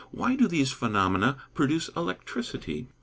_Why 0.11 0.35
do 0.35 0.47
these 0.47 0.71
phenomena 0.71 1.37
produce 1.53 1.89
electricity? 1.95 2.87